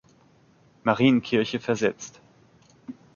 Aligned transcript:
Marienkirche 0.83 1.59
versetzt. 1.59 2.21